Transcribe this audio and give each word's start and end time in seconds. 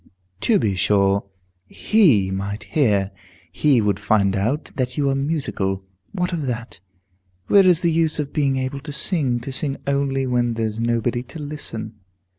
"To 0.39 0.57
be 0.57 0.73
sure, 0.73 1.25
he 1.67 2.31
might 2.31 2.63
hear. 2.63 3.11
He 3.51 3.81
would 3.81 3.99
find 3.99 4.35
out 4.35 4.71
that 4.75 4.97
you 4.97 5.07
are 5.11 5.15
musical. 5.15 5.83
What 6.11 6.33
of 6.33 6.47
that? 6.47 6.79
Where 7.49 7.67
is 7.67 7.81
the 7.81 7.91
use 7.91 8.17
of 8.17 8.33
being 8.33 8.57
able 8.57 8.79
to 8.79 8.91
sing, 8.93 9.39
to 9.41 9.51
sing 9.51 9.77
only 9.85 10.25
when 10.25 10.55
there's 10.55 10.79
nobody 10.79 11.21
to 11.25 11.39
listen?" 11.39 11.99